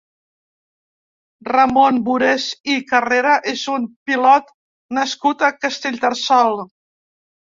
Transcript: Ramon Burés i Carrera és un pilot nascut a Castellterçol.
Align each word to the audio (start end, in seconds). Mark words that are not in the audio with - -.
Ramon 1.49 1.99
Burés 2.07 2.47
i 2.75 2.77
Carrera 2.93 3.35
és 3.51 3.65
un 3.75 3.85
pilot 4.11 4.49
nascut 4.99 5.47
a 5.49 5.53
Castellterçol. 5.67 6.61